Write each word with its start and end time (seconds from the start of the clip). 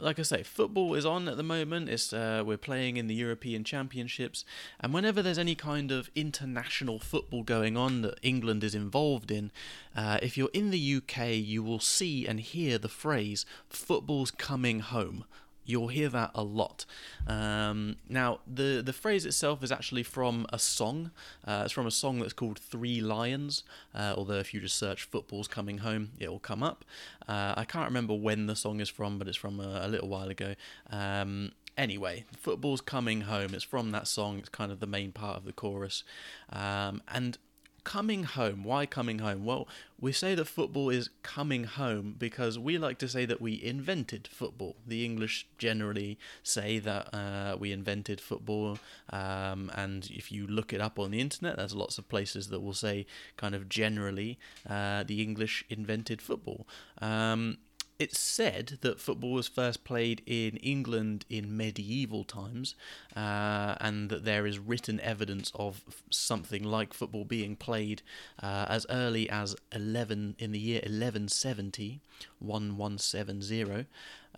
like 0.00 0.18
I 0.18 0.22
say, 0.22 0.42
football 0.42 0.94
is 0.94 1.04
on 1.04 1.28
at 1.28 1.36
the 1.36 1.42
moment. 1.42 1.88
It's 1.88 2.12
uh, 2.12 2.42
we're 2.44 2.56
playing 2.56 2.96
in 2.96 3.06
the 3.06 3.14
European 3.14 3.64
Championships, 3.64 4.44
and 4.80 4.92
whenever 4.92 5.22
there's 5.22 5.38
any 5.38 5.54
kind 5.54 5.90
of 5.90 6.10
international 6.14 6.98
football 6.98 7.42
going 7.42 7.76
on 7.76 8.02
that 8.02 8.18
England 8.22 8.64
is 8.64 8.74
involved 8.74 9.30
in, 9.30 9.50
uh, 9.94 10.18
if 10.22 10.36
you're 10.36 10.50
in 10.52 10.70
the 10.70 10.96
UK, 10.96 11.30
you 11.34 11.62
will 11.62 11.80
see 11.80 12.26
and 12.26 12.40
hear 12.40 12.78
the 12.78 12.88
phrase 12.88 13.44
"football's 13.68 14.30
coming 14.30 14.80
home." 14.80 15.24
You'll 15.70 15.88
hear 15.88 16.08
that 16.08 16.30
a 16.34 16.42
lot. 16.42 16.84
Um, 17.26 17.96
now, 18.08 18.40
the 18.46 18.82
the 18.84 18.92
phrase 18.92 19.24
itself 19.24 19.62
is 19.62 19.70
actually 19.70 20.02
from 20.02 20.46
a 20.52 20.58
song. 20.58 21.10
Uh, 21.46 21.62
it's 21.64 21.72
from 21.72 21.86
a 21.86 21.90
song 21.90 22.18
that's 22.18 22.32
called 22.32 22.58
Three 22.58 23.00
Lions. 23.00 23.62
Uh, 23.94 24.14
although 24.16 24.38
if 24.38 24.52
you 24.52 24.60
just 24.60 24.76
search 24.76 25.04
"Football's 25.04 25.48
Coming 25.48 25.78
Home," 25.78 26.10
it 26.18 26.28
will 26.30 26.40
come 26.40 26.62
up. 26.62 26.84
Uh, 27.28 27.54
I 27.56 27.64
can't 27.64 27.86
remember 27.86 28.14
when 28.14 28.46
the 28.46 28.56
song 28.56 28.80
is 28.80 28.88
from, 28.88 29.18
but 29.18 29.28
it's 29.28 29.36
from 29.36 29.60
a, 29.60 29.82
a 29.84 29.88
little 29.88 30.08
while 30.08 30.28
ago. 30.28 30.54
Um, 30.90 31.52
anyway, 31.78 32.24
football's 32.36 32.80
coming 32.80 33.22
home. 33.22 33.54
It's 33.54 33.64
from 33.64 33.92
that 33.92 34.08
song. 34.08 34.38
It's 34.38 34.48
kind 34.48 34.72
of 34.72 34.80
the 34.80 34.86
main 34.86 35.12
part 35.12 35.36
of 35.36 35.44
the 35.44 35.52
chorus, 35.52 36.04
um, 36.50 37.02
and 37.08 37.38
coming 37.84 38.24
home. 38.24 38.64
Why 38.64 38.86
coming 38.86 39.18
home? 39.18 39.44
Well, 39.44 39.68
we 40.00 40.12
say 40.12 40.34
that 40.34 40.46
football 40.46 40.90
is 40.90 41.10
coming 41.22 41.64
home 41.64 42.14
because 42.18 42.58
we 42.58 42.78
like 42.78 42.98
to 42.98 43.08
say 43.08 43.26
that 43.26 43.40
we 43.40 43.62
invented 43.62 44.28
football. 44.30 44.76
The 44.86 45.04
English 45.04 45.46
generally 45.58 46.18
say 46.42 46.78
that 46.78 47.14
uh, 47.14 47.56
we 47.58 47.72
invented 47.72 48.20
football, 48.20 48.78
um, 49.10 49.70
and 49.74 50.08
if 50.10 50.32
you 50.32 50.46
look 50.46 50.72
it 50.72 50.80
up 50.80 50.98
on 50.98 51.10
the 51.10 51.20
internet, 51.20 51.56
there's 51.56 51.74
lots 51.74 51.98
of 51.98 52.08
places 52.08 52.48
that 52.48 52.60
will 52.60 52.74
say 52.74 53.06
kind 53.36 53.54
of 53.54 53.68
generally 53.68 54.38
uh, 54.68 55.02
the 55.02 55.22
English 55.22 55.64
invented 55.68 56.22
football. 56.22 56.66
Um, 57.00 57.58
it's 58.00 58.18
said 58.18 58.78
that 58.80 58.98
football 58.98 59.32
was 59.32 59.46
first 59.46 59.84
played 59.84 60.22
in 60.24 60.56
England 60.56 61.26
in 61.28 61.54
medieval 61.54 62.24
times, 62.24 62.74
uh, 63.14 63.74
and 63.78 64.08
that 64.08 64.24
there 64.24 64.46
is 64.46 64.58
written 64.58 64.98
evidence 65.00 65.52
of 65.54 65.82
something 66.08 66.64
like 66.64 66.94
football 66.94 67.26
being 67.26 67.56
played 67.56 68.00
uh, 68.42 68.64
as 68.70 68.86
early 68.88 69.28
as 69.28 69.54
11 69.72 70.36
in 70.38 70.52
the 70.52 70.58
year 70.58 70.78
1170, 70.78 72.00
1170. 72.38 73.86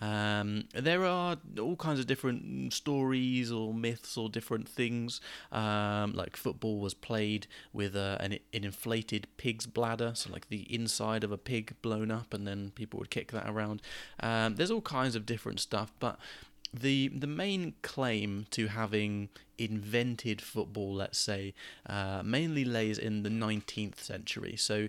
Um, 0.02 0.64
there 0.74 1.04
are 1.04 1.36
all 1.60 1.76
kinds 1.76 2.00
of 2.00 2.08
different 2.08 2.72
stories 2.72 3.52
or 3.52 3.72
myths 3.72 4.16
or 4.16 4.28
different 4.28 4.68
things. 4.68 5.20
Um, 5.52 6.12
like 6.14 6.36
football 6.36 6.80
was 6.80 6.92
played 6.92 7.46
with 7.72 7.94
uh, 7.94 8.16
an, 8.18 8.32
an, 8.52 8.64
inflated 8.64 9.28
pig's 9.36 9.66
bladder, 9.66 10.10
so 10.16 10.32
like 10.32 10.48
the 10.48 10.62
inside 10.74 11.22
of 11.22 11.30
a 11.30 11.38
pig 11.38 11.76
blown 11.82 12.10
up, 12.10 12.34
and 12.34 12.48
then 12.48 12.72
people 12.74 12.98
would 12.98 13.10
kick 13.10 13.30
that 13.30 13.48
around. 13.48 13.80
Um, 14.18 14.56
there's 14.56 14.72
all 14.72 14.80
kinds 14.80 15.14
of 15.14 15.24
different 15.24 15.60
stuff, 15.60 15.92
but 16.00 16.18
the 16.74 17.06
the 17.08 17.28
main 17.28 17.74
claim 17.82 18.46
to 18.50 18.66
having 18.66 19.28
invented 19.56 20.40
football, 20.40 20.94
let's 20.94 21.18
say, 21.18 21.54
uh, 21.88 22.22
mainly 22.24 22.64
lays 22.64 22.98
in 22.98 23.22
the 23.22 23.30
19th 23.30 24.00
century. 24.00 24.56
So 24.56 24.88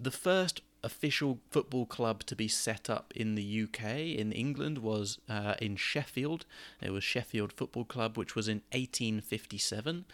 the 0.00 0.10
first 0.10 0.62
official 0.86 1.40
football 1.50 1.84
club 1.84 2.24
to 2.24 2.36
be 2.36 2.48
set 2.48 2.88
up 2.88 3.12
in 3.14 3.34
the 3.34 3.62
UK, 3.64 3.84
in 4.22 4.32
England, 4.32 4.78
was 4.78 5.18
uh, 5.28 5.54
in 5.60 5.76
Sheffield. 5.76 6.46
It 6.80 6.90
was 6.90 7.04
Sheffield 7.04 7.52
Football 7.52 7.84
Club, 7.84 8.16
which 8.16 8.34
was 8.34 8.46
in 8.46 8.62
1857. 8.72 10.04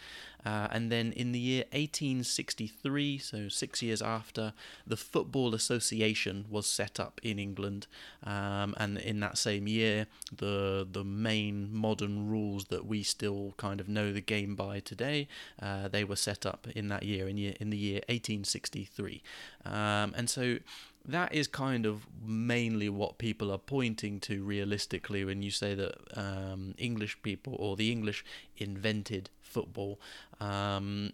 Uh, 0.44 0.68
and 0.70 0.90
then 0.90 1.12
in 1.12 1.32
the 1.32 1.38
year 1.38 1.64
1863, 1.72 3.18
so 3.18 3.48
six 3.48 3.82
years 3.82 4.02
after, 4.02 4.52
the 4.86 4.96
Football 4.96 5.54
Association 5.54 6.46
was 6.50 6.66
set 6.66 6.98
up 6.98 7.20
in 7.22 7.38
England. 7.38 7.86
Um, 8.24 8.74
and 8.76 8.98
in 8.98 9.20
that 9.20 9.38
same 9.38 9.66
year, 9.68 10.06
the 10.36 10.86
the 10.90 11.04
main 11.04 11.68
modern 11.72 12.28
rules 12.28 12.66
that 12.66 12.86
we 12.86 13.02
still 13.02 13.54
kind 13.56 13.80
of 13.80 13.88
know 13.88 14.12
the 14.12 14.20
game 14.20 14.54
by 14.54 14.80
today, 14.80 15.28
uh, 15.60 15.88
they 15.88 16.04
were 16.04 16.16
set 16.16 16.44
up 16.44 16.66
in 16.74 16.88
that 16.88 17.02
year, 17.04 17.28
in, 17.28 17.36
year, 17.36 17.54
in 17.60 17.70
the 17.70 17.76
year 17.76 18.00
1863. 18.08 19.22
Um, 19.64 20.14
and 20.16 20.28
so 20.28 20.58
that 21.04 21.34
is 21.34 21.48
kind 21.48 21.84
of 21.86 22.06
mainly 22.24 22.88
what 22.88 23.18
people 23.18 23.50
are 23.50 23.58
pointing 23.58 24.20
to 24.20 24.42
realistically 24.44 25.24
when 25.24 25.42
you 25.42 25.50
say 25.50 25.74
that 25.74 25.94
um, 26.16 26.74
English 26.78 27.20
people 27.22 27.56
or 27.58 27.76
the 27.76 27.90
English 27.90 28.24
invented 28.56 29.30
football. 29.40 29.98
Um, 30.40 31.12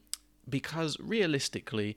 because 0.49 0.97
realistically, 1.01 1.97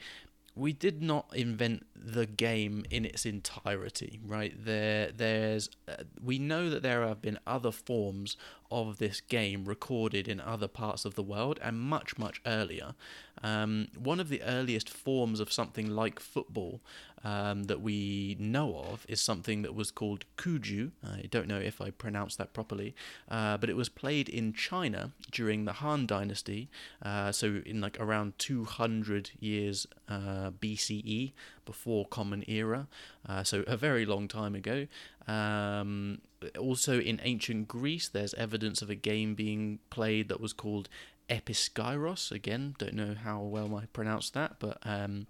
we 0.56 0.74
did 0.74 1.01
not 1.01 1.25
invent 1.34 1.85
the 2.03 2.25
game 2.25 2.84
in 2.89 3.06
its 3.06 3.25
entirety, 3.25 4.19
right? 4.25 4.53
There, 4.57 5.12
there's, 5.12 5.69
uh, 5.88 6.03
we 6.23 6.39
know 6.39 6.69
that 6.69 6.81
there 6.81 7.07
have 7.07 7.22
been 7.22 7.38
other 7.45 7.72
forms 7.72 8.38
of 8.72 8.97
this 8.97 9.22
game 9.22 9.66
recorded 9.66 10.28
in 10.28 10.39
other 10.39 10.67
parts 10.67 11.06
of 11.06 11.16
the 11.16 11.23
world 11.23 11.59
and 11.62 11.79
much, 11.79 12.17
much 12.17 12.41
earlier. 12.45 12.95
Um, 13.44 13.89
one 13.97 14.19
of 14.19 14.29
the 14.29 14.41
earliest 14.44 14.89
forms 14.89 15.39
of 15.39 15.51
something 15.51 15.89
like 15.89 16.19
football 16.19 16.81
um, 17.23 17.63
that 17.63 17.81
we 17.81 18.35
know 18.39 18.78
of 18.78 19.06
is 19.07 19.19
something 19.19 19.62
that 19.62 19.75
was 19.75 19.91
called 19.91 20.25
Cuju. 20.38 20.91
I 21.03 21.28
don't 21.29 21.47
know 21.47 21.59
if 21.59 21.81
I 21.81 21.91
pronounced 21.91 22.38
that 22.38 22.53
properly, 22.53 22.95
uh, 23.29 23.57
but 23.57 23.69
it 23.69 23.75
was 23.75 23.89
played 23.89 24.29
in 24.29 24.53
China 24.53 25.12
during 25.31 25.66
the 25.66 25.73
Han 25.73 26.06
Dynasty, 26.06 26.69
uh, 27.01 27.31
so 27.31 27.62
in 27.66 27.81
like 27.81 28.00
around 28.00 28.38
200 28.39 29.31
years 29.39 29.85
uh, 30.07 30.51
BCE, 30.51 31.33
before 31.66 32.05
Common 32.05 32.44
Era, 32.47 32.88
uh, 33.27 33.44
so 33.44 33.63
a 33.67 33.77
very 33.77 34.05
long 34.05 34.27
time 34.27 34.55
ago. 34.55 34.88
Um, 35.27 36.22
also, 36.57 36.99
in 36.99 37.19
ancient 37.23 37.67
Greece, 37.67 38.09
there's 38.09 38.33
evidence 38.33 38.81
of 38.81 38.89
a 38.89 38.95
game 38.95 39.35
being 39.35 39.79
played 39.89 40.29
that 40.29 40.41
was 40.41 40.53
called 40.53 40.89
Episkyros. 41.29 42.31
Again, 42.31 42.75
don't 42.77 42.94
know 42.94 43.16
how 43.16 43.41
well 43.41 43.75
I 43.75 43.85
pronounced 43.94 44.33
that, 44.33 44.55
but 44.59 44.77
um, 44.83 45.27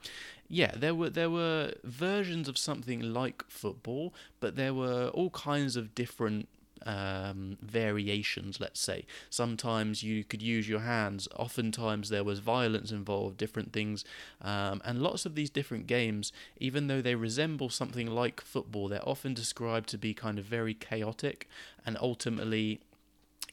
yeah, 0.48 0.72
there 0.76 0.96
were 0.96 1.10
there 1.10 1.30
were 1.30 1.74
versions 1.84 2.48
of 2.48 2.58
something 2.58 3.02
like 3.02 3.44
football, 3.48 4.14
but 4.40 4.56
there 4.56 4.74
were 4.74 5.10
all 5.10 5.30
kinds 5.30 5.76
of 5.76 5.94
different 5.94 6.48
um, 6.86 7.58
variations, 7.62 8.60
let's 8.60 8.80
say. 8.80 9.06
Sometimes 9.30 10.04
you 10.04 10.24
could 10.24 10.42
use 10.42 10.68
your 10.68 10.82
hands, 10.82 11.28
oftentimes 11.36 12.10
there 12.10 12.24
was 12.24 12.40
violence 12.40 12.92
involved, 12.92 13.38
different 13.38 13.74
things. 13.74 14.04
Um, 14.42 14.82
and 14.84 15.02
lots 15.02 15.26
of 15.26 15.36
these 15.36 15.50
different 15.50 15.88
games, 15.88 16.32
even 16.58 16.88
though 16.88 17.02
they 17.02 17.16
resemble 17.16 17.70
something 17.70 18.08
like 18.08 18.42
football, 18.42 18.88
they're 18.88 19.08
often 19.08 19.34
described 19.34 19.90
to 19.90 19.98
be 19.98 20.14
kind 20.14 20.40
of 20.40 20.46
very 20.46 20.74
chaotic 20.74 21.48
and 21.86 21.98
ultimately. 22.02 22.80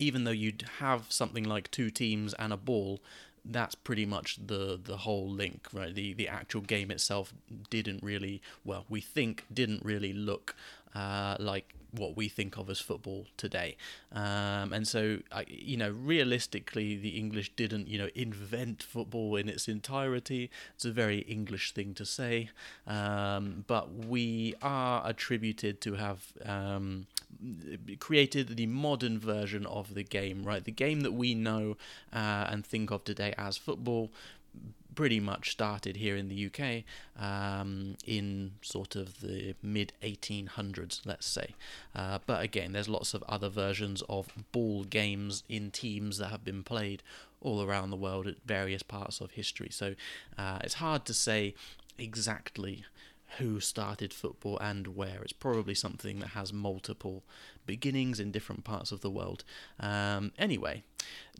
Even 0.00 0.22
though 0.22 0.30
you'd 0.30 0.64
have 0.78 1.06
something 1.08 1.42
like 1.42 1.72
two 1.72 1.90
teams 1.90 2.32
and 2.34 2.52
a 2.52 2.56
ball, 2.56 3.00
that's 3.44 3.74
pretty 3.74 4.06
much 4.06 4.38
the 4.46 4.78
the 4.82 4.98
whole 4.98 5.28
link, 5.28 5.66
right? 5.72 5.94
The 5.94 6.12
the 6.12 6.28
actual 6.28 6.60
game 6.60 6.90
itself 6.90 7.32
didn't 7.70 8.02
really, 8.02 8.40
well, 8.64 8.84
we 8.88 9.00
think 9.00 9.44
didn't 9.52 9.84
really 9.84 10.12
look 10.12 10.54
uh, 10.94 11.36
like 11.38 11.74
what 11.90 12.16
we 12.16 12.28
think 12.28 12.56
of 12.56 12.68
as 12.68 12.80
football 12.80 13.26
today. 13.36 13.76
Um, 14.12 14.72
and 14.72 14.86
so, 14.86 15.18
you 15.46 15.76
know, 15.76 15.90
realistically, 15.90 16.96
the 16.96 17.10
English 17.10 17.52
didn't, 17.56 17.88
you 17.88 17.98
know, 17.98 18.08
invent 18.14 18.82
football 18.82 19.36
in 19.36 19.48
its 19.48 19.68
entirety. 19.68 20.50
It's 20.74 20.84
a 20.84 20.90
very 20.90 21.20
English 21.20 21.72
thing 21.72 21.94
to 21.94 22.04
say. 22.04 22.50
Um, 22.86 23.64
but 23.66 23.92
we 23.92 24.54
are 24.62 25.02
attributed 25.04 25.80
to 25.82 25.94
have 25.94 26.32
um, 26.44 27.06
created 27.98 28.56
the 28.56 28.66
modern 28.66 29.18
version 29.18 29.66
of 29.66 29.94
the 29.94 30.02
game, 30.02 30.44
right? 30.44 30.64
The 30.64 30.72
game 30.72 31.00
that 31.00 31.12
we 31.12 31.34
know 31.34 31.76
uh, 32.12 32.46
and 32.48 32.64
think 32.64 32.90
of 32.90 33.04
today 33.04 33.34
as 33.38 33.56
football 33.56 34.10
pretty 34.98 35.20
much 35.20 35.52
started 35.52 35.94
here 35.98 36.16
in 36.16 36.26
the 36.26 36.46
UK 36.46 36.82
um, 37.22 37.94
in 38.04 38.50
sort 38.62 38.96
of 38.96 39.20
the 39.20 39.54
mid 39.62 39.92
1800s, 40.02 41.02
let's 41.04 41.24
say. 41.24 41.54
Uh, 41.94 42.18
but 42.26 42.42
again, 42.42 42.72
there's 42.72 42.88
lots 42.88 43.14
of 43.14 43.22
other 43.28 43.48
versions 43.48 44.02
of 44.08 44.26
ball 44.50 44.82
games 44.82 45.44
in 45.48 45.70
teams 45.70 46.18
that 46.18 46.30
have 46.30 46.44
been 46.44 46.64
played 46.64 47.00
all 47.40 47.62
around 47.62 47.90
the 47.90 47.96
world 47.96 48.26
at 48.26 48.34
various 48.44 48.82
parts 48.82 49.20
of 49.20 49.30
history. 49.30 49.68
So 49.70 49.94
uh, 50.36 50.58
it's 50.64 50.74
hard 50.74 51.04
to 51.04 51.14
say 51.14 51.54
exactly 51.96 52.84
who 53.36 53.60
started 53.60 54.12
football 54.12 54.58
and 54.58 54.96
where. 54.96 55.22
It's 55.22 55.32
probably 55.32 55.74
something 55.76 56.18
that 56.18 56.30
has 56.30 56.52
multiple 56.52 57.22
beginnings 57.66 58.18
in 58.18 58.32
different 58.32 58.64
parts 58.64 58.90
of 58.90 59.00
the 59.00 59.10
world. 59.10 59.44
Um, 59.78 60.32
anyway, 60.36 60.82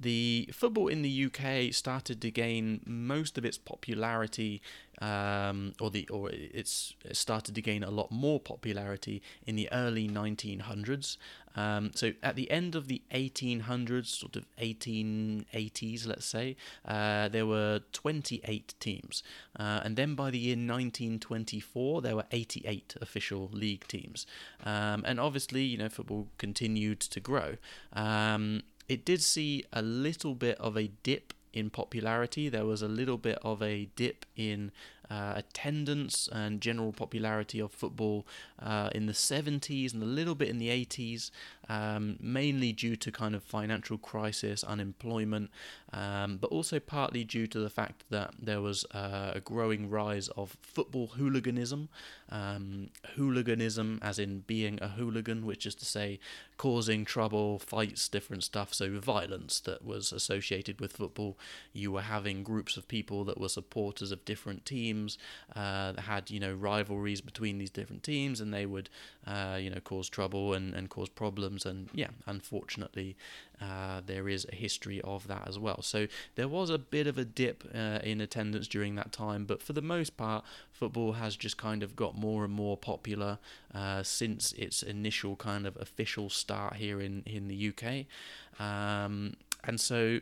the 0.00 0.48
football 0.52 0.88
in 0.88 1.02
the 1.02 1.26
UK 1.26 1.72
started 1.74 2.20
to 2.22 2.30
gain 2.30 2.80
most 2.86 3.36
of 3.36 3.44
its 3.44 3.58
popularity, 3.58 4.62
um, 5.00 5.74
or 5.80 5.90
the 5.90 6.08
or 6.08 6.30
it's 6.30 6.94
it 7.04 7.16
started 7.16 7.54
to 7.54 7.62
gain 7.62 7.82
a 7.82 7.90
lot 7.90 8.10
more 8.10 8.38
popularity 8.38 9.22
in 9.46 9.56
the 9.56 9.68
early 9.72 10.08
1900s. 10.08 11.16
Um, 11.56 11.90
so 11.94 12.12
at 12.22 12.36
the 12.36 12.48
end 12.52 12.76
of 12.76 12.86
the 12.86 13.02
1800s, 13.12 14.06
sort 14.06 14.36
of 14.36 14.44
1880s, 14.60 16.06
let's 16.06 16.26
say, 16.26 16.54
uh, 16.84 17.26
there 17.28 17.46
were 17.46 17.80
28 17.92 18.74
teams, 18.78 19.24
uh, 19.58 19.80
and 19.82 19.96
then 19.96 20.14
by 20.14 20.30
the 20.30 20.38
year 20.38 20.52
1924, 20.52 22.02
there 22.02 22.14
were 22.14 22.26
88 22.30 22.94
official 23.00 23.50
league 23.52 23.88
teams. 23.88 24.26
Um, 24.62 25.02
and 25.04 25.18
obviously, 25.18 25.62
you 25.62 25.78
know, 25.78 25.88
football 25.88 26.28
continued 26.38 27.00
to 27.00 27.18
grow. 27.18 27.56
Um, 27.92 28.62
it 28.88 29.04
did 29.04 29.22
see 29.22 29.64
a 29.72 29.82
little 29.82 30.34
bit 30.34 30.58
of 30.58 30.76
a 30.76 30.90
dip 31.02 31.34
in 31.52 31.70
popularity. 31.70 32.48
There 32.48 32.64
was 32.64 32.82
a 32.82 32.88
little 32.88 33.18
bit 33.18 33.38
of 33.42 33.62
a 33.62 33.88
dip 33.96 34.24
in 34.36 34.72
uh, 35.10 35.34
attendance 35.36 36.28
and 36.32 36.60
general 36.60 36.92
popularity 36.92 37.60
of 37.60 37.72
football 37.72 38.26
uh, 38.60 38.90
in 38.94 39.06
the 39.06 39.12
70s 39.12 39.94
and 39.94 40.02
a 40.02 40.06
little 40.06 40.34
bit 40.34 40.48
in 40.48 40.58
the 40.58 40.68
80s, 40.68 41.30
um, 41.68 42.16
mainly 42.20 42.72
due 42.72 42.96
to 42.96 43.10
kind 43.10 43.34
of 43.34 43.42
financial 43.42 43.98
crisis, 43.98 44.62
unemployment, 44.64 45.50
um, 45.92 46.36
but 46.36 46.50
also 46.50 46.78
partly 46.78 47.24
due 47.24 47.46
to 47.46 47.58
the 47.58 47.70
fact 47.70 48.04
that 48.10 48.34
there 48.40 48.60
was 48.60 48.84
uh, 48.92 49.32
a 49.34 49.40
growing 49.40 49.88
rise 49.88 50.28
of 50.28 50.56
football 50.60 51.08
hooliganism. 51.08 51.88
Um, 52.30 52.90
hooliganism, 53.16 53.98
as 54.02 54.18
in 54.18 54.40
being 54.40 54.78
a 54.82 54.88
hooligan, 54.88 55.46
which 55.46 55.64
is 55.64 55.74
to 55.76 55.86
say 55.86 56.20
causing 56.58 57.04
trouble, 57.04 57.58
fights, 57.58 58.08
different 58.08 58.44
stuff. 58.44 58.74
So 58.74 58.98
violence 58.98 59.60
that 59.60 59.84
was 59.84 60.12
associated 60.12 60.80
with 60.80 60.92
football. 60.92 61.38
You 61.72 61.92
were 61.92 62.02
having 62.02 62.42
groups 62.42 62.76
of 62.76 62.88
people 62.88 63.24
that 63.24 63.40
were 63.40 63.48
supporters 63.48 64.12
of 64.12 64.24
different 64.24 64.66
teams 64.66 64.97
uh, 65.54 65.92
that 65.92 66.02
had 66.02 66.30
you 66.30 66.40
know 66.40 66.52
rivalries 66.52 67.20
between 67.20 67.58
these 67.58 67.70
different 67.70 68.02
teams, 68.02 68.40
and 68.40 68.52
they 68.52 68.66
would 68.66 68.88
uh, 69.26 69.58
you 69.60 69.70
know 69.70 69.80
cause 69.80 70.08
trouble 70.08 70.54
and, 70.54 70.74
and 70.74 70.88
cause 70.90 71.08
problems. 71.08 71.64
And 71.64 71.88
yeah, 71.92 72.08
unfortunately, 72.26 73.16
uh, 73.60 74.00
there 74.04 74.28
is 74.28 74.46
a 74.52 74.54
history 74.54 75.00
of 75.02 75.26
that 75.28 75.46
as 75.46 75.58
well. 75.58 75.82
So 75.82 76.06
there 76.34 76.48
was 76.48 76.70
a 76.70 76.78
bit 76.78 77.06
of 77.06 77.18
a 77.18 77.24
dip 77.24 77.64
uh, 77.74 78.00
in 78.02 78.20
attendance 78.20 78.68
during 78.68 78.94
that 78.96 79.12
time, 79.12 79.44
but 79.44 79.62
for 79.62 79.72
the 79.72 79.82
most 79.82 80.16
part, 80.16 80.44
football 80.72 81.12
has 81.12 81.36
just 81.36 81.56
kind 81.56 81.82
of 81.82 81.96
got 81.96 82.16
more 82.16 82.44
and 82.44 82.52
more 82.52 82.76
popular 82.76 83.38
uh, 83.74 84.02
since 84.02 84.52
its 84.52 84.82
initial 84.82 85.36
kind 85.36 85.66
of 85.66 85.76
official 85.76 86.30
start 86.30 86.76
here 86.76 87.00
in 87.00 87.22
in 87.26 87.48
the 87.48 87.72
UK. 87.72 88.06
Um, 88.60 89.34
and 89.64 89.80
so 89.80 90.20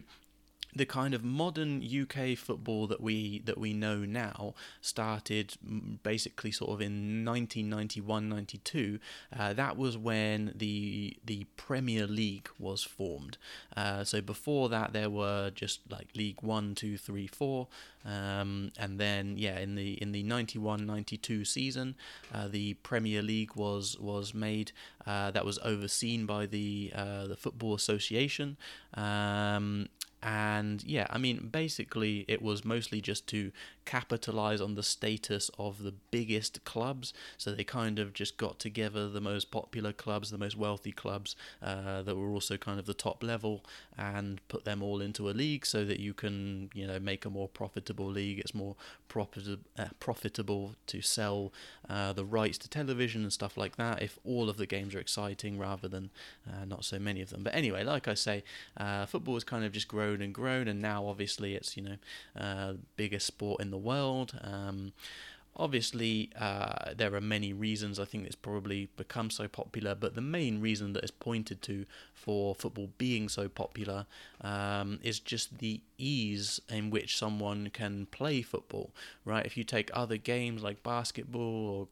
the 0.77 0.87
kind 0.87 1.15
of 1.15 1.25
modern 1.25 1.83
UK 1.83 2.37
football 2.37 2.87
that 2.87 3.01
we 3.01 3.41
that 3.41 3.57
we 3.59 3.73
know 3.73 4.05
now 4.05 4.55
started 4.81 5.55
basically 6.03 6.53
sort 6.53 6.71
of 6.71 6.81
in 6.81 7.25
1991-92. 7.25 9.01
Uh, 9.37 9.53
that 9.55 9.77
was 9.77 9.97
when 9.97 10.53
the 10.55 11.17
the 11.25 11.45
Premier 11.57 12.07
League 12.07 12.49
was 12.59 12.83
formed. 12.83 13.39
Uh, 13.77 14.05
so 14.05 14.21
before 14.21 14.69
that, 14.69 14.93
there 14.93 15.11
were 15.11 15.51
just 15.51 15.81
like 15.91 16.09
League 16.15 16.43
One, 16.43 16.75
Two, 16.75 16.99
Three, 16.99 17.27
Four, 17.27 17.69
um, 18.05 18.71
and 18.79 19.01
then 19.01 19.37
yeah, 19.37 19.59
in 19.59 19.75
the 19.75 19.95
in 19.95 20.13
the 20.13 20.23
91-92 20.23 21.47
season, 21.47 21.97
uh, 22.33 22.49
the 22.49 22.75
Premier 22.75 23.23
League 23.23 23.57
was 23.57 23.99
was 23.99 24.35
made. 24.35 24.73
Uh, 25.07 25.31
that 25.31 25.45
was 25.45 25.59
overseen 25.59 26.27
by 26.27 26.47
the 26.47 26.93
uh, 26.95 27.27
the 27.27 27.37
Football 27.37 27.75
Association. 27.75 28.57
Um, 28.95 29.89
and 30.23 30.83
yeah, 30.85 31.07
I 31.11 31.19
mean, 31.19 31.49
basically, 31.49 32.25
it 32.29 32.43
was 32.43 32.65
mostly 32.65 33.01
just 33.01 33.27
to 33.29 33.53
capitalize 33.87 34.61
on 34.61 34.75
the 34.75 34.83
status 34.83 35.51
of 35.59 35.83
the 35.83 35.95
biggest 36.11 36.65
clubs. 36.65 37.15
So 37.39 37.53
they 37.53 37.65
kind 37.65 37.99
of 37.99 38.13
just 38.13 38.37
got 38.37 38.59
together 38.59 39.09
the 39.09 39.21
most 39.21 39.51
popular 39.51 39.93
clubs, 39.93 40.31
the 40.31 40.39
most 40.39 40.57
wealthy 40.57 40.93
clubs 40.93 41.37
uh, 41.63 42.03
that 42.03 42.17
were 42.17 42.29
also 42.29 42.57
kind 42.57 42.79
of 42.79 42.87
the 42.87 42.95
top 42.95 43.23
level, 43.23 43.65
and 43.97 44.41
put 44.49 44.65
them 44.65 44.83
all 44.83 45.01
into 45.01 45.31
a 45.31 45.33
league 45.33 45.65
so 45.65 45.85
that 45.85 46.01
you 46.01 46.13
can, 46.13 46.71
you 46.75 46.87
know, 46.87 46.99
make 46.99 47.25
a 47.25 47.31
more 47.31 47.49
profitable 47.49 48.07
league. 48.07 48.39
It's 48.39 48.55
more 48.55 48.77
profit- 49.09 49.61
uh, 49.79 49.87
profitable 50.01 50.75
to 50.89 51.01
sell 51.01 51.53
uh, 51.89 52.13
the 52.13 52.25
rights 52.25 52.59
to 52.59 52.69
television 52.69 53.23
and 53.23 53.33
stuff 53.33 53.57
like 53.57 53.77
that 53.77 54.03
if 54.03 54.19
all 54.25 54.51
of 54.51 54.57
the 54.57 54.67
games 54.67 54.95
are 54.95 54.99
exciting 54.99 55.59
rather 55.59 55.89
than 55.89 56.11
uh, 56.47 56.65
not 56.65 56.85
so 56.85 56.99
many 56.99 57.23
of 57.23 57.31
them. 57.31 57.43
But 57.43 57.55
anyway, 57.55 57.85
like 57.85 58.09
I 58.09 58.15
say, 58.15 58.43
uh, 58.77 59.07
football 59.07 59.35
has 59.35 59.45
kind 59.45 59.65
of 59.65 59.73
just 59.73 59.89
grown 59.89 60.21
and 60.21 60.35
grown, 60.35 60.69
and 60.69 60.83
now 60.83 61.07
obviously 61.07 61.55
it's 61.55 61.77
you 61.77 61.83
know 61.85 61.97
uh, 62.39 62.75
biggest 62.97 63.27
sport 63.27 63.61
in 63.61 63.71
the 63.77 63.89
world. 63.89 64.39
Um, 64.43 64.93
obviously, 65.57 66.31
uh, 66.39 66.95
there 66.97 67.15
are 67.15 67.21
many 67.21 67.53
reasons 67.53 67.99
I 67.99 68.05
think 68.05 68.27
it's 68.27 68.35
probably 68.49 68.89
become 68.97 69.31
so 69.31 69.49
popular, 69.49 69.95
but 69.95 70.15
the 70.15 70.21
main 70.39 70.61
reason 70.61 70.93
that 70.95 71.05
is 71.05 71.11
pointed 71.11 71.63
to 71.63 71.85
for 72.15 72.55
football 72.55 72.91
being 72.99 73.29
so 73.29 73.49
popular 73.49 74.07
um, 74.41 74.99
is 75.03 75.19
just 75.21 75.59
the 75.59 75.81
ease 75.99 76.61
in 76.69 76.91
which 76.91 77.17
someone 77.17 77.71
can 77.71 78.07
play 78.07 78.43
football, 78.43 78.91
right? 79.25 79.47
If 79.47 79.57
you 79.57 79.65
take 79.65 79.91
other 79.93 80.17
games 80.17 80.63
like 80.63 80.83
basketball 80.83 81.69
or 81.69 81.89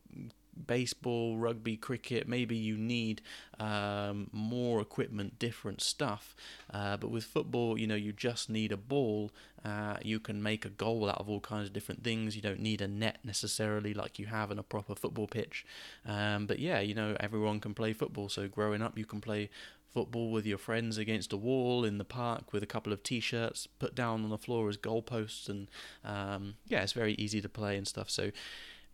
baseball, 0.67 1.37
rugby, 1.37 1.77
cricket, 1.77 2.29
maybe 2.29 2.57
you 2.57 2.77
need 2.77 3.23
um, 3.59 4.29
more 4.33 4.81
equipment, 4.81 5.39
different 5.39 5.81
stuff. 5.81 6.35
Uh, 6.73 6.97
but 6.97 7.11
with 7.11 7.25
football, 7.25 7.79
you 7.79 7.87
know, 7.87 7.95
you 7.95 8.13
just 8.13 8.49
need 8.51 8.73
a 8.73 8.77
ball. 8.77 9.31
Uh, 9.65 9.97
you 10.03 10.21
can 10.21 10.43
make 10.43 10.65
a 10.65 10.71
goal 10.71 11.09
out 11.09 11.19
of 11.19 11.29
all 11.29 11.41
kinds 11.41 11.67
of 11.67 11.73
different 11.73 12.05
things. 12.05 12.37
You 12.37 12.43
don't 12.43 12.61
need 12.61 12.81
a 12.81 12.89
net 12.89 13.19
necessarily 13.25 13.95
like 13.95 14.19
you 14.19 14.27
have 14.27 14.51
in 14.51 14.59
a 14.59 14.63
proper 14.63 14.95
football 14.95 15.27
pitch. 15.27 15.65
Um, 16.07 16.47
but 16.47 16.59
yeah, 16.59 16.81
you 16.81 16.95
know, 16.95 17.17
everyone 17.21 17.61
can 17.61 17.75
play 17.75 17.93
football. 17.93 18.29
So 18.29 18.49
growing 18.49 18.83
up, 18.83 18.99
you 18.99 19.07
can 19.07 19.21
play 19.21 19.51
football 19.95 20.33
with 20.33 20.45
your 20.45 20.59
friends 20.59 20.99
against 20.99 21.33
a 21.33 21.37
wall 21.37 21.85
in 21.85 21.99
the 21.99 22.05
park 22.05 22.53
with 22.53 22.65
a 22.65 22.67
couple 22.67 22.93
of 22.93 23.01
t-shirts 23.05 23.69
put 23.79 23.95
down 23.95 24.25
on 24.25 24.29
the 24.29 24.37
floor 24.37 24.69
as 24.69 24.77
goalposts 24.77 25.49
and 25.49 25.69
um, 26.05 26.55
yeah 26.67 26.83
it's 26.83 26.93
very 26.93 27.15
easy 27.15 27.41
to 27.41 27.49
play 27.49 27.77
and 27.77 27.87
stuff 27.87 28.11
so 28.11 28.33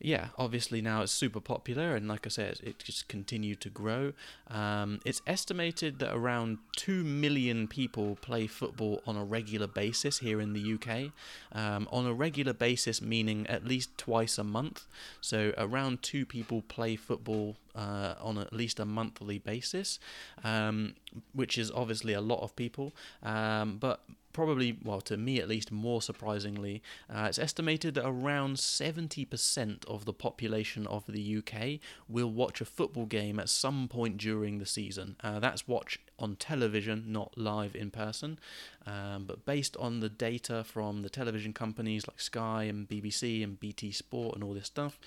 yeah, 0.01 0.29
obviously 0.39 0.81
now 0.81 1.03
it's 1.03 1.13
super 1.13 1.41
popular, 1.41 1.95
and 1.95 2.09
like 2.09 2.27
I 2.27 2.31
said, 2.31 2.61
it 2.63 2.79
just 2.79 3.07
continued 3.09 3.61
to 3.61 3.69
grow. 3.69 4.13
Um, 4.49 5.01
it's 5.05 5.21
estimated 5.27 5.99
that 5.99 6.15
around 6.15 6.59
2 6.77 7.05
million 7.05 7.69
people 7.69 8.17
play 8.23 8.47
football 8.47 9.03
on 9.07 9.17
a 9.17 9.25
regular 9.25 9.67
basis 9.67 10.19
here 10.19 10.41
in 10.41 10.55
the 10.55 10.75
UK. 10.75 11.13
Um, 11.53 11.87
on 11.93 12.07
a 12.07 12.15
regular 12.15 12.55
basis, 12.55 13.03
meaning 13.03 13.47
at 13.47 13.65
least 13.65 13.97
twice 13.99 14.39
a 14.39 14.45
month. 14.45 14.87
So 15.21 15.53
around 15.59 16.03
two 16.03 16.25
people 16.25 16.63
play 16.63 16.97
football 16.97 17.57
uh, 17.75 18.15
on 18.21 18.39
at 18.39 18.53
least 18.53 18.81
a 18.81 18.85
monthly 18.85 19.39
basis, 19.39 19.99
um, 20.43 20.95
which 21.35 21.59
is 21.59 21.71
obviously 21.71 22.15
a 22.15 22.21
lot 22.21 22.41
of 22.43 22.57
people. 22.57 22.95
Um, 23.23 23.77
but 23.79 24.01
probably, 24.33 24.79
well, 24.83 25.01
to 25.03 25.17
me 25.17 25.41
at 25.41 25.49
least, 25.49 25.73
more 25.73 26.03
surprisingly, 26.03 26.83
uh, 27.09 27.27
it's 27.29 27.39
estimated 27.39 27.95
that 27.95 28.07
around 28.07 28.57
70% 28.57 29.85
of 29.87 30.05
the 30.05 30.13
population 30.13 30.87
of 30.87 31.05
the 31.07 31.39
UK 31.39 31.81
will 32.09 32.31
watch 32.31 32.61
a 32.61 32.65
football 32.65 33.07
game 33.07 33.39
at 33.39 33.49
some 33.49 33.89
point 33.89 34.17
during 34.17 34.59
the 34.59 34.67
season. 34.67 35.17
Uh, 35.23 35.39
that's 35.41 35.67
watch 35.67 35.99
on 36.21 36.37
television, 36.37 37.05
not 37.09 37.37
live 37.37 37.75
in 37.75 37.91
person. 37.91 38.39
Um, 38.87 39.25
but 39.27 39.45
based 39.45 39.77
on 39.77 40.01
the 40.01 40.09
data 40.09 40.65
from 40.65 41.03
the 41.03 41.11
television 41.11 41.53
companies 41.53 42.09
like 42.09 42.21
Sky 42.21 42.65
and 42.65 42.89
BBC 42.89 43.45
and 43.45 43.61
BT 43.61 43.93
Sport 43.93 44.35
and 44.35 44.43
all 44.43 44.55
this 44.55 44.67
stuff, 44.67 44.99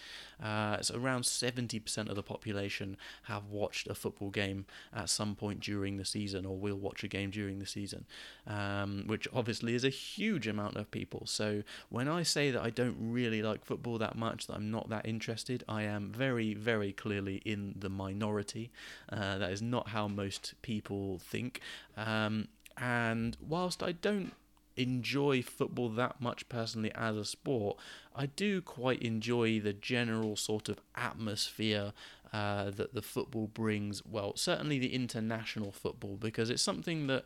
uh, 0.42 0.78
it's 0.80 0.92
around 0.92 1.24
70% 1.24 2.10
of 2.10 2.16
the 2.16 2.24
population 2.24 2.98
have 3.24 3.48
watched 3.48 3.88
a 3.88 3.96
football 3.96 4.30
game 4.30 4.66
at 4.96 5.10
some 5.10 5.36
point 5.36 5.60
during 5.60 5.98
the 5.98 6.06
season 6.06 6.46
or 6.46 6.56
will 6.56 6.78
watch 6.78 7.04
a 7.04 7.08
game 7.08 7.32
during 7.32 7.60
the 7.60 7.66
season, 7.66 8.06
um, 8.46 9.04
which 9.08 9.28
obviously 9.34 9.74
is 9.74 9.84
a 9.84 9.90
huge 9.90 10.48
amount 10.48 10.76
of 10.78 10.92
people. 10.92 11.24
So 11.26 11.64
when 11.90 12.08
I 12.08 12.24
say 12.24 12.52
that 12.52 12.62
I 12.62 12.70
don't 12.70 12.96
really 13.00 13.42
like 13.42 13.66
football 13.66 13.98
that 13.98 14.16
much, 14.16 14.48
that 14.48 14.54
I'm 14.54 14.70
not 14.70 14.90
that 14.90 15.06
interested, 15.06 15.64
I 15.68 15.84
am 15.84 16.12
very, 16.12 16.54
very 16.54 16.94
clearly 16.94 17.42
in 17.44 17.76
the 17.80 17.90
minority. 17.90 18.72
Uh, 19.12 19.40
that 19.40 19.52
is 19.52 19.62
not 19.62 19.90
how 19.90 20.08
most 20.08 20.54
people 20.62 21.03
think. 21.20 21.62
Um, 21.98 22.48
and 22.78 23.38
whilst 23.48 23.84
I 23.84 23.92
don't 23.94 24.34
enjoy 24.76 25.42
football 25.42 25.90
that 25.90 26.20
much 26.20 26.50
personally 26.50 26.92
as 26.96 27.16
a 27.16 27.26
sport, 27.26 27.78
I 28.16 28.28
do 28.28 28.62
quite 28.62 29.02
enjoy 29.02 29.60
the 29.60 29.74
general 29.74 30.36
sort 30.36 30.70
of 30.70 30.82
atmosphere 30.96 31.94
uh, 32.34 32.72
that 32.72 32.96
the 32.96 33.02
football 33.02 33.48
brings. 33.48 34.04
Well, 34.06 34.36
certainly 34.36 34.80
the 34.80 34.94
international 34.94 35.72
football, 35.72 36.18
because 36.20 36.50
it's 36.50 36.64
something 36.64 37.06
that 37.08 37.26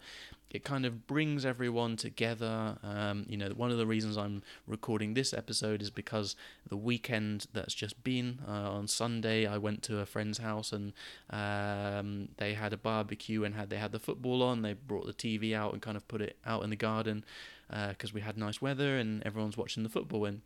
it 0.50 0.64
kind 0.66 0.86
of 0.86 1.08
brings 1.08 1.46
everyone 1.46 1.96
together. 1.96 2.78
Um, 2.84 3.26
you 3.30 3.38
know, 3.38 3.48
one 3.50 3.72
of 3.72 3.78
the 3.78 3.86
reasons 3.86 4.18
I'm 4.18 4.44
recording 4.66 5.14
this 5.14 5.34
episode 5.34 5.82
is 5.82 5.90
because 5.90 6.36
the 6.68 6.76
weekend 6.76 7.48
that's 7.54 7.74
just 7.74 8.04
been 8.04 8.40
uh, 8.46 8.72
on 8.72 8.88
Sunday, 8.88 9.46
I 9.46 9.58
went 9.58 9.82
to 9.84 10.00
a 10.00 10.06
friend's 10.06 10.40
house 10.40 10.74
and 10.74 10.92
um, 11.30 12.30
they 12.38 12.54
had 12.54 12.74
a 12.74 12.78
barbecue 12.78 13.46
and 13.46 13.56
had 13.56 13.70
they 13.70 13.78
had 13.78 13.94
the 13.94 14.00
football 14.00 14.44
on. 14.44 14.62
They 14.62 14.74
brought 14.74 15.06
the 15.06 15.14
TV 15.14 15.54
out 15.54 15.72
and 15.72 15.82
kind 15.82 15.96
of 15.96 16.06
put 16.10 16.22
it 16.22 16.38
out 16.46 16.64
in 16.64 16.70
the 16.70 16.76
garden 16.76 17.24
because 17.70 18.12
uh, 18.12 18.14
we 18.14 18.22
had 18.22 18.38
nice 18.38 18.62
weather 18.62 18.98
and 18.98 19.24
everyone's 19.26 19.58
watching 19.58 19.84
the 19.84 19.90
football 19.90 20.26
and 20.26 20.42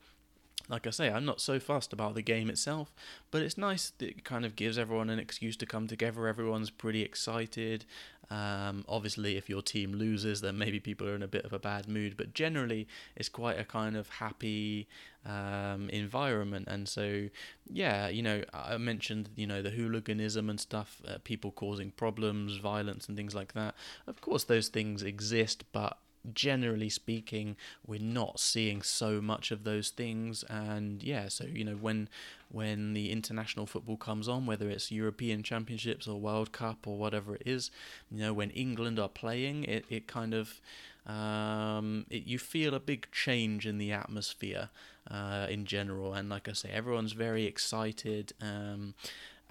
like 0.69 0.87
I 0.87 0.89
say, 0.89 1.09
I'm 1.09 1.25
not 1.25 1.41
so 1.41 1.59
fussed 1.59 1.93
about 1.93 2.15
the 2.15 2.21
game 2.21 2.49
itself, 2.49 2.93
but 3.29 3.41
it's 3.41 3.57
nice 3.57 3.91
that 3.97 4.09
it 4.09 4.23
kind 4.23 4.45
of 4.45 4.55
gives 4.55 4.77
everyone 4.77 5.09
an 5.09 5.19
excuse 5.19 5.57
to 5.57 5.65
come 5.65 5.87
together. 5.87 6.27
Everyone's 6.27 6.69
pretty 6.69 7.01
excited. 7.01 7.85
Um, 8.29 8.85
obviously, 8.87 9.35
if 9.35 9.49
your 9.49 9.61
team 9.61 9.91
loses, 9.91 10.39
then 10.39 10.57
maybe 10.57 10.79
people 10.79 11.07
are 11.09 11.15
in 11.15 11.21
a 11.21 11.27
bit 11.27 11.43
of 11.43 11.51
a 11.51 11.59
bad 11.59 11.89
mood, 11.89 12.15
but 12.15 12.33
generally, 12.33 12.87
it's 13.17 13.27
quite 13.27 13.59
a 13.59 13.65
kind 13.65 13.97
of 13.97 14.07
happy 14.07 14.87
um, 15.25 15.89
environment. 15.89 16.69
And 16.69 16.87
so, 16.87 17.27
yeah, 17.69 18.07
you 18.07 18.21
know, 18.21 18.41
I 18.53 18.77
mentioned, 18.77 19.29
you 19.35 19.45
know, 19.45 19.61
the 19.61 19.71
hooliganism 19.71 20.49
and 20.49 20.61
stuff, 20.61 21.01
uh, 21.05 21.17
people 21.25 21.51
causing 21.51 21.91
problems, 21.91 22.55
violence, 22.55 23.09
and 23.09 23.17
things 23.17 23.35
like 23.35 23.51
that. 23.53 23.75
Of 24.07 24.21
course, 24.21 24.45
those 24.45 24.69
things 24.69 25.03
exist, 25.03 25.65
but 25.73 25.97
generally 26.33 26.89
speaking, 26.89 27.55
we're 27.85 27.99
not 28.01 28.39
seeing 28.39 28.81
so 28.81 29.21
much 29.21 29.51
of 29.51 29.63
those 29.63 29.89
things. 29.89 30.43
And 30.49 31.01
yeah, 31.03 31.27
so 31.27 31.45
you 31.45 31.63
know 31.63 31.75
when 31.75 32.09
when 32.49 32.93
the 32.93 33.11
international 33.11 33.65
football 33.65 33.97
comes 33.97 34.27
on, 34.27 34.45
whether 34.45 34.69
it's 34.69 34.91
European 34.91 35.43
Championships 35.43 36.07
or 36.07 36.19
World 36.19 36.51
Cup 36.51 36.85
or 36.85 36.97
whatever 36.97 37.35
it 37.35 37.43
is, 37.45 37.71
you 38.11 38.19
know 38.19 38.33
when 38.33 38.49
England 38.51 38.99
are 38.99 39.09
playing, 39.09 39.63
it 39.65 39.85
it 39.89 40.07
kind 40.07 40.33
of 40.33 40.61
um, 41.05 42.05
it, 42.09 42.25
you 42.25 42.37
feel 42.37 42.73
a 42.73 42.79
big 42.79 43.07
change 43.11 43.65
in 43.65 43.77
the 43.77 43.91
atmosphere 43.91 44.69
uh, 45.09 45.47
in 45.49 45.65
general. 45.65 46.13
And 46.13 46.29
like 46.29 46.47
I 46.47 46.53
say, 46.53 46.69
everyone's 46.71 47.13
very 47.13 47.45
excited. 47.45 48.33
Um, 48.41 48.93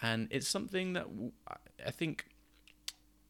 and 0.02 0.28
it's 0.30 0.48
something 0.48 0.92
that 0.94 1.06
I 1.84 1.90
think 1.90 2.26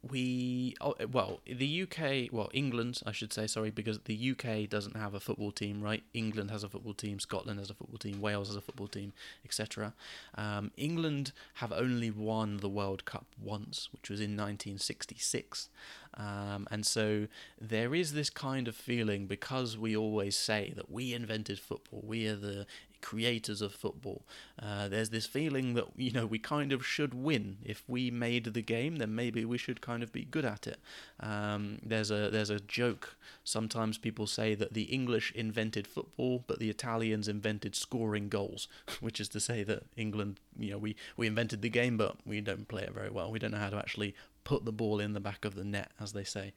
we 0.08 0.74
oh, 0.80 0.94
well 1.12 1.40
the 1.46 1.82
UK 1.82 2.32
well 2.32 2.48
England 2.54 3.02
I 3.04 3.12
should 3.12 3.32
say 3.32 3.46
sorry 3.46 3.70
because 3.70 3.98
the 4.00 4.30
UK 4.30 4.68
doesn't 4.68 4.96
have 4.96 5.12
a 5.12 5.20
football 5.20 5.52
team 5.52 5.82
right? 5.82 6.02
England 6.14 6.50
has 6.50 6.64
a 6.64 6.68
football 6.70 6.94
team 6.94 7.20
Scotland 7.20 7.58
has 7.58 7.68
a 7.68 7.74
football 7.74 7.98
team 7.98 8.20
Wales 8.20 8.48
has 8.48 8.56
a 8.56 8.62
football 8.62 8.88
team 8.88 9.12
etc 9.44 9.92
um, 10.36 10.70
England 10.78 11.32
have 11.54 11.70
only 11.70 12.10
won 12.10 12.58
the 12.58 12.68
World 12.68 13.04
Cup 13.04 13.26
once 13.42 13.88
which 13.92 14.08
was 14.08 14.20
in 14.20 14.30
1966 14.30 15.68
um, 16.14 16.66
and 16.70 16.86
so 16.86 17.26
there 17.60 17.94
is 17.94 18.14
this 18.14 18.30
kind 18.30 18.68
of 18.68 18.74
feeling 18.74 19.26
because 19.26 19.76
we 19.76 19.94
always 19.94 20.34
say 20.34 20.72
that 20.76 20.90
we 20.90 21.12
invented 21.12 21.58
football 21.58 22.02
we 22.06 22.26
are 22.26 22.36
the 22.36 22.66
creators 23.00 23.60
of 23.60 23.72
football. 23.72 24.22
Uh, 24.60 24.88
there's 24.88 25.10
this 25.10 25.26
feeling 25.26 25.74
that 25.74 25.86
you 25.96 26.12
know 26.12 26.26
we 26.26 26.38
kind 26.38 26.72
of 26.72 26.84
should 26.84 27.14
win. 27.14 27.58
If 27.64 27.82
we 27.88 28.10
made 28.10 28.44
the 28.44 28.62
game, 28.62 28.96
then 28.96 29.14
maybe 29.14 29.44
we 29.44 29.58
should 29.58 29.80
kind 29.80 30.02
of 30.02 30.12
be 30.12 30.24
good 30.24 30.44
at 30.44 30.66
it. 30.66 30.78
Um, 31.20 31.78
there's 31.82 32.10
a 32.10 32.30
there's 32.30 32.50
a 32.50 32.60
joke. 32.60 33.16
Sometimes 33.44 33.98
people 33.98 34.26
say 34.26 34.54
that 34.54 34.74
the 34.74 34.84
English 34.84 35.32
invented 35.32 35.86
football, 35.86 36.44
but 36.46 36.58
the 36.58 36.70
Italians 36.70 37.28
invented 37.28 37.74
scoring 37.74 38.28
goals, 38.28 38.68
which 39.00 39.20
is 39.20 39.28
to 39.30 39.40
say 39.40 39.62
that 39.64 39.84
England, 39.96 40.40
you 40.58 40.70
know, 40.70 40.78
we 40.78 40.96
we 41.16 41.26
invented 41.26 41.62
the 41.62 41.70
game, 41.70 41.96
but 41.96 42.16
we 42.26 42.40
don't 42.40 42.68
play 42.68 42.82
it 42.82 42.92
very 42.92 43.10
well. 43.10 43.30
We 43.30 43.38
don't 43.38 43.52
know 43.52 43.58
how 43.58 43.70
to 43.70 43.78
actually 43.78 44.14
put 44.44 44.64
the 44.64 44.72
ball 44.72 45.00
in 45.00 45.12
the 45.12 45.20
back 45.20 45.44
of 45.44 45.54
the 45.54 45.64
net, 45.64 45.90
as 46.00 46.12
they 46.12 46.24
say. 46.24 46.52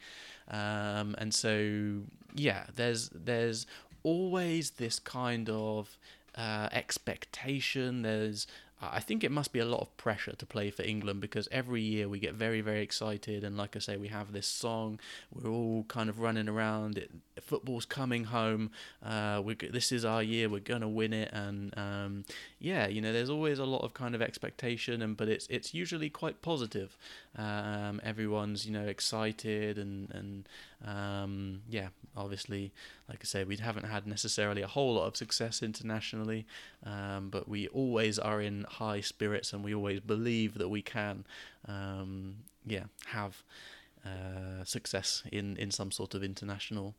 Um, 0.50 1.16
and 1.18 1.34
so, 1.34 2.02
yeah, 2.34 2.66
there's 2.76 3.10
there's 3.10 3.66
always 4.04 4.72
this 4.72 5.00
kind 5.00 5.50
of 5.50 5.98
uh, 6.36 6.70
expectation. 6.72 8.02
There's, 8.02 8.48
I 8.82 9.00
think 9.00 9.24
it 9.24 9.32
must 9.32 9.54
be 9.54 9.60
a 9.60 9.66
lot 9.66 9.82
of 9.82 9.96
pressure 9.98 10.34
to 10.34 10.46
play 10.46 10.70
for 10.70 10.84
England 10.84 11.22
because 11.22 11.48
every 11.52 11.82
year 11.82 12.10
we 12.10 12.20
get 12.20 12.34
very, 12.34 12.62
very 12.62 12.82
excited. 12.82 13.44
And 13.44 13.56
like 13.58 13.76
I 13.76 13.80
say, 13.80 13.98
we 13.98 14.10
have 14.10 14.34
this 14.34 14.48
song. 14.48 15.00
We're 15.34 15.50
all 15.50 15.86
kind 15.88 16.10
of 16.10 16.20
running 16.20 16.50
around. 16.50 16.98
It, 16.98 17.12
football's 17.42 17.86
coming 17.86 18.26
home. 18.26 18.72
Uh, 19.04 19.42
we 19.44 19.56
this 19.56 19.92
is 19.92 20.06
our 20.06 20.24
year. 20.24 20.50
We're 20.50 20.60
gonna 20.60 20.90
win 20.90 21.14
it. 21.14 21.30
And 21.32 21.78
um, 21.78 22.26
yeah, 22.60 22.88
you 22.88 23.02
know, 23.02 23.14
there's 23.14 23.30
always 23.30 23.60
a 23.60 23.66
lot 23.66 23.84
of 23.84 23.94
kind 23.94 24.16
of 24.16 24.22
expectation, 24.22 25.02
and 25.02 25.18
but 25.18 25.28
it's 25.28 25.48
it's 25.50 25.74
usually 25.74 26.10
quite 26.10 26.42
positive. 26.42 26.98
Um, 27.38 28.00
everyone's 28.04 28.66
you 28.66 28.72
know 28.72 28.86
excited 28.86 29.78
and 29.78 30.10
and 30.12 30.50
um, 30.86 31.62
yeah, 31.70 31.90
obviously, 32.16 32.72
like 33.08 33.20
I 33.22 33.26
say, 33.26 33.44
we 33.44 33.56
haven't 33.58 33.86
had 33.86 34.06
necessarily 34.06 34.62
a 34.62 34.68
whole 34.68 34.96
lot 34.96 35.08
of 35.08 35.16
success 35.16 35.64
internationally, 35.64 36.46
um, 36.86 37.30
but 37.30 37.48
we 37.48 37.68
always 37.70 38.20
are 38.20 38.42
in 38.42 38.66
high 38.70 39.02
spirits 39.02 39.54
and 39.54 39.64
we 39.64 39.74
always 39.74 40.02
believe 40.02 40.56
that 40.56 40.70
we 40.70 40.82
can, 40.82 41.26
um, 41.68 42.36
yeah, 42.66 42.84
have 43.08 43.44
uh, 44.06 44.64
success 44.64 45.24
in, 45.32 45.58
in 45.58 45.72
some 45.72 45.92
sort 45.92 46.14
of 46.14 46.24
international 46.24 46.96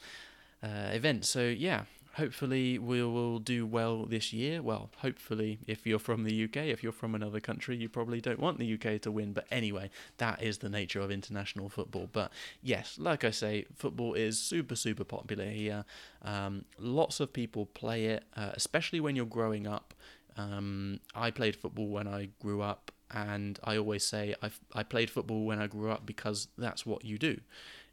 uh, 0.63 0.91
event. 0.93 1.25
So, 1.25 1.43
yeah, 1.43 1.85
hopefully 2.15 2.79
we 2.79 3.03
will 3.03 3.39
do 3.39 3.67
well 3.67 4.07
this 4.07 4.33
year. 4.33 4.63
Well, 4.63 4.91
hopefully, 4.99 5.59
if 5.67 5.87
you're 5.87 5.99
from 5.99 6.25
the 6.25 6.45
UK, 6.45 6.57
if 6.57 6.83
you're 6.83 6.93
from 6.93 7.15
another 7.15 7.41
country, 7.41 7.77
you 7.77 7.89
probably 7.89 8.21
don't 8.21 8.39
want 8.39 8.59
the 8.59 8.75
UK 8.75 9.01
to 9.03 9.11
win. 9.11 9.33
But 9.33 9.47
anyway, 9.51 9.91
that 10.19 10.43
is 10.43 10.59
the 10.59 10.69
nature 10.69 11.01
of 11.01 11.11
international 11.11 11.69
football. 11.69 12.09
But 12.11 12.31
yes, 12.63 12.97
like 12.99 13.25
I 13.25 13.31
say, 13.31 13.67
football 13.75 14.15
is 14.15 14.39
super, 14.39 14.77
super 14.77 15.05
popular 15.05 15.47
here. 15.47 15.85
Um, 16.23 16.65
lots 16.79 17.21
of 17.21 17.33
people 17.33 17.67
play 17.67 18.07
it, 18.07 18.25
uh, 18.37 18.53
especially 18.55 19.01
when 19.01 19.17
you're 19.17 19.27
growing 19.27 19.67
up. 19.67 19.95
Um, 20.37 21.01
I 21.15 21.31
played 21.31 21.57
football 21.57 21.89
when 21.89 22.09
I 22.09 22.29
grew 22.41 22.61
up, 22.61 22.91
and 23.11 23.59
I 23.65 23.77
always 23.77 24.05
say 24.05 24.35
I 24.43 24.51
I 24.75 24.83
played 24.83 25.11
football 25.11 25.45
when 25.45 25.61
I 25.61 25.67
grew 25.67 25.91
up 25.91 26.07
because 26.07 26.49
that's 26.59 26.87
what 26.87 27.05
you 27.05 27.19
do. 27.19 27.41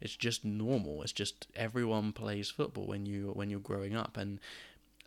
It's 0.00 0.16
just 0.16 0.44
normal. 0.44 1.02
It's 1.02 1.12
just 1.12 1.46
everyone 1.54 2.12
plays 2.12 2.50
football 2.50 2.86
when 2.86 3.06
you 3.06 3.30
when 3.34 3.50
you're 3.50 3.60
growing 3.60 3.94
up, 3.96 4.16
and 4.16 4.40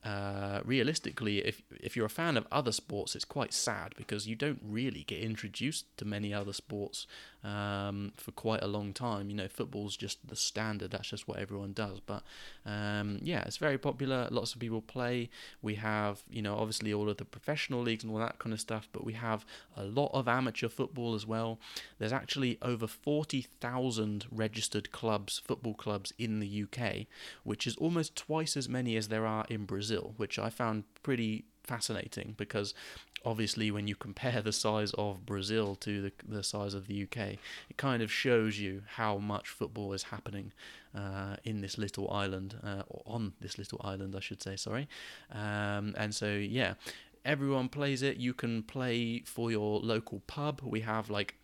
uh, 0.06 0.62
realistically, 0.64 1.40
if 1.40 1.64
if 1.72 1.96
you're 1.96 2.06
a 2.06 2.10
fan 2.10 2.38
of 2.38 2.46
other 2.52 2.72
sports, 2.72 3.16
it's 3.16 3.26
quite 3.26 3.54
sad 3.54 3.96
because 3.98 4.28
you 4.28 4.36
don't 4.36 4.60
really 4.64 5.04
get 5.04 5.20
introduced 5.20 5.86
to 5.98 6.06
many 6.06 6.32
other 6.32 6.54
sports 6.54 7.08
um, 7.44 8.12
for 8.16 8.32
quite 8.32 8.64
a 8.64 8.68
long 8.68 8.94
time. 8.94 9.30
You 9.30 9.36
know, 9.36 9.48
football's 9.48 9.98
just 9.98 10.28
the 10.28 10.36
standard. 10.36 10.92
That's 10.92 11.10
just 11.10 11.28
what 11.28 11.38
everyone 11.38 11.74
does. 11.74 12.00
But 12.00 12.24
um, 12.66 13.20
yeah, 13.22 13.44
it's 13.46 13.58
very 13.58 13.78
popular. 13.78 14.28
Lots 14.30 14.54
of 14.54 14.60
people 14.60 14.82
play. 14.82 15.30
We 15.62 15.76
have, 15.76 16.22
you 16.30 16.42
know, 16.42 16.56
obviously 16.56 16.94
all 16.94 17.10
of 17.10 17.18
the 17.18 17.26
professional 17.26 17.82
leagues 17.82 18.04
and 18.04 18.12
all 18.12 18.20
that 18.20 18.40
kind 18.40 18.54
of 18.54 18.60
stuff. 18.60 18.88
But 18.92 19.06
we 19.06 19.14
have 19.14 19.46
a 19.76 19.84
lot 19.84 20.12
of 20.14 20.28
amateur 20.28 20.70
football 20.70 21.16
as 21.16 21.26
well. 21.26 21.60
There's 22.00 22.14
actually 22.14 22.58
over 22.62 22.88
forty 22.88 23.48
thousand 23.60 24.26
registered 24.32 24.92
clubs, 24.92 25.42
football 25.46 25.74
clubs 25.74 26.14
in 26.18 26.40
the 26.40 26.64
UK, 26.64 27.06
which 27.44 27.68
is 27.68 27.76
almost 27.78 28.16
twice 28.16 28.58
as 28.58 28.68
many 28.68 28.96
as 28.98 29.08
there 29.08 29.26
are 29.26 29.46
in 29.50 29.66
Brazil, 29.66 29.95
which 30.18 30.40
I 30.40 30.50
found 30.50 30.84
pretty 31.04 31.46
fascinating 31.64 32.36
because 32.38 32.74
obviously 33.26 33.72
when 33.72 33.88
you 33.88 33.96
compare 33.96 34.42
the 34.42 34.52
size 34.52 34.94
of 34.98 35.26
Brazil 35.26 35.76
to 35.76 36.02
the, 36.02 36.12
the 36.28 36.44
size 36.44 36.74
of 36.74 36.88
the 36.88 37.04
UK, 37.04 37.18
it 37.70 37.78
kind 37.78 38.04
of 38.04 38.12
shows 38.12 38.60
you 38.60 38.84
how 38.96 39.18
much 39.18 39.50
football 39.50 39.94
is 39.94 40.04
happening 40.04 40.54
uh, 40.96 41.36
in 41.44 41.62
this 41.62 41.78
little 41.78 42.10
island, 42.12 42.56
uh, 42.64 42.84
or 42.88 43.02
on 43.06 43.34
this 43.42 43.58
little 43.58 43.82
island, 43.84 44.16
I 44.16 44.20
should 44.20 44.42
say, 44.42 44.56
sorry. 44.56 44.88
Um, 45.32 45.96
and 45.98 46.14
so, 46.14 46.28
yeah, 46.28 46.76
everyone 47.26 47.68
plays 47.68 48.04
it. 48.04 48.18
You 48.18 48.34
can 48.34 48.64
play 48.64 49.22
for 49.26 49.50
your 49.52 49.80
local 49.80 50.22
pub. 50.28 50.62
We 50.64 50.82
have 50.82 51.10
like 51.10 51.36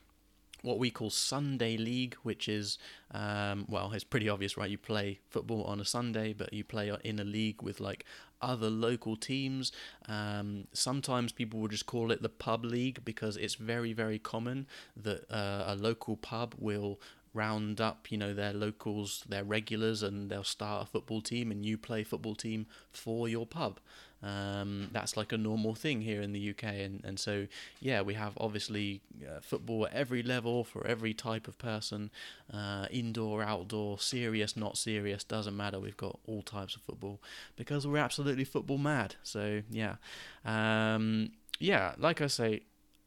what 0.61 0.77
we 0.77 0.91
call 0.91 1.09
Sunday 1.09 1.77
League, 1.77 2.15
which 2.23 2.47
is, 2.47 2.77
um, 3.11 3.65
well, 3.67 3.91
it's 3.93 4.03
pretty 4.03 4.29
obvious, 4.29 4.57
right? 4.57 4.69
You 4.69 4.77
play 4.77 5.19
football 5.29 5.63
on 5.63 5.79
a 5.79 5.85
Sunday, 5.85 6.33
but 6.33 6.53
you 6.53 6.63
play 6.63 6.91
in 7.03 7.19
a 7.19 7.23
league 7.23 7.61
with 7.61 7.79
like 7.79 8.05
other 8.41 8.69
local 8.69 9.15
teams. 9.15 9.71
Um, 10.07 10.67
sometimes 10.73 11.31
people 11.31 11.59
will 11.59 11.67
just 11.67 11.85
call 11.85 12.11
it 12.11 12.21
the 12.21 12.29
pub 12.29 12.65
league 12.65 13.03
because 13.05 13.37
it's 13.37 13.55
very, 13.55 13.93
very 13.93 14.19
common 14.19 14.67
that 14.95 15.29
uh, 15.31 15.63
a 15.67 15.75
local 15.75 16.15
pub 16.15 16.55
will 16.57 16.99
round 17.33 17.79
up, 17.79 18.11
you 18.11 18.17
know, 18.17 18.33
their 18.33 18.53
locals, 18.53 19.23
their 19.27 19.43
regulars, 19.43 20.03
and 20.03 20.29
they'll 20.29 20.43
start 20.43 20.83
a 20.83 20.85
football 20.85 21.21
team, 21.21 21.51
and 21.51 21.65
you 21.65 21.77
play 21.77 22.03
football 22.03 22.35
team 22.35 22.65
for 22.91 23.27
your 23.27 23.45
pub. 23.45 23.79
Um, 24.23 24.89
that's 24.91 25.17
like 25.17 25.31
a 25.31 25.37
normal 25.37 25.73
thing 25.73 26.01
here 26.01 26.21
in 26.21 26.31
the 26.31 26.51
UK, 26.51 26.63
and, 26.63 27.01
and 27.03 27.19
so 27.19 27.47
yeah, 27.79 28.01
we 28.01 28.13
have 28.13 28.33
obviously 28.37 29.01
uh, 29.25 29.39
football 29.41 29.87
at 29.87 29.93
every 29.93 30.21
level 30.21 30.63
for 30.63 30.85
every 30.85 31.13
type 31.13 31.47
of 31.47 31.57
person, 31.57 32.11
uh, 32.53 32.85
indoor, 32.91 33.41
outdoor, 33.41 33.97
serious, 33.97 34.55
not 34.55 34.77
serious, 34.77 35.23
doesn't 35.23 35.57
matter. 35.57 35.79
We've 35.79 35.97
got 35.97 36.19
all 36.27 36.43
types 36.43 36.75
of 36.75 36.83
football 36.83 37.19
because 37.55 37.87
we're 37.87 37.97
absolutely 37.97 38.43
football 38.43 38.77
mad. 38.77 39.15
So 39.23 39.63
yeah, 39.71 39.95
um, 40.45 41.31
yeah, 41.59 41.93
like 41.97 42.21
I 42.21 42.27
say, 42.27 42.61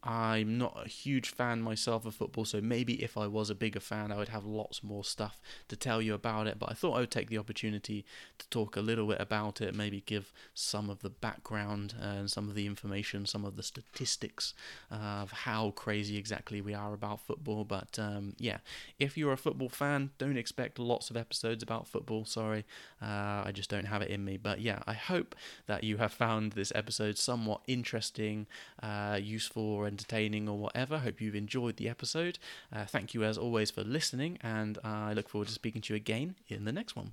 I'm 0.07 0.59
not 0.59 0.77
a 0.85 0.89
huge 0.89 1.31
fan 1.31 1.63
myself 1.63 2.05
of 2.05 2.15
football, 2.15 2.45
so 2.45 2.61
maybe 2.61 3.03
if 3.03 3.17
I 3.17 3.27
was 3.27 3.49
a 3.49 3.55
bigger 3.55 3.81
fan, 3.81 4.13
I 4.13 4.19
would 4.19 4.29
have 4.29 4.45
lots 4.45 4.85
more 4.85 5.03
stuff 5.03 5.41
to 5.69 5.77
tell 5.77 6.03
you 6.03 6.13
about 6.13 6.47
it. 6.47 6.59
But 6.59 6.71
I 6.71 6.75
thought 6.75 6.93
I 6.93 7.01
would 7.01 7.11
take 7.11 7.31
the 7.31 7.39
opportunity 7.39 8.05
to 8.39 8.49
talk 8.51 8.77
a 8.77 8.83
little 8.83 9.07
bit 9.07 9.19
about 9.19 9.63
it, 9.63 9.75
maybe 9.75 10.03
give 10.05 10.31
some 10.53 10.91
of 10.91 11.01
the 11.01 11.09
background 11.09 11.95
and 11.99 12.31
some 12.31 12.51
of 12.51 12.55
the 12.55 12.67
information, 12.67 13.25
some 13.25 13.47
of 13.47 13.57
the 13.57 13.63
statistics 13.63 14.53
of 14.91 15.33
how 15.33 15.71
crazy 15.71 16.19
exactly 16.19 16.61
we 16.61 16.75
are 16.75 16.93
about 16.93 17.23
football. 17.23 17.65
But 17.65 17.99
um, 17.99 18.35
yeah, 18.39 18.59
if 18.99 19.17
you're 19.17 19.33
a 19.33 19.39
football 19.39 19.71
fan, 19.71 20.11
don't 20.19 20.37
expect 20.37 20.79
lots 20.79 21.09
of 21.09 21.17
episodes 21.17 21.63
about 21.63 21.89
football. 21.89 22.27
Sorry, 22.27 22.67
uh, 23.01 23.43
I 23.47 23.53
just 23.55 23.71
don't 23.71 23.87
have 23.87 24.03
it 24.03 24.11
in 24.11 24.23
me. 24.23 24.37
But 24.37 24.61
yeah, 24.61 24.81
I 24.87 24.93
hope 24.93 25.35
that 25.67 25.83
you 25.83 25.97
have 25.97 26.13
found 26.13 26.53
this 26.53 26.73
episode 26.75 27.17
somewhat 27.17 27.63
interesting, 27.67 28.47
uh, 28.83 29.19
useful, 29.23 29.63
entertaining 29.95 30.49
or 30.49 30.59
whatever. 30.59 30.99
Hope 30.99 31.21
you've 31.21 31.37
enjoyed 31.37 31.77
the 31.77 31.89
episode. 31.89 32.39
Uh, 32.75 32.85
thank 32.85 33.15
you 33.15 33.23
as 33.23 33.39
always 33.39 33.71
for 33.71 33.83
listening, 33.85 34.39
and 34.43 34.79
I 34.83 35.13
look 35.13 35.29
forward 35.29 35.49
to 35.49 35.55
speaking 35.55 35.83
to 35.83 35.93
you 35.93 35.97
again 35.97 36.35
in 36.49 36.65
the 36.65 36.73
next 36.73 36.97
one. 36.97 37.13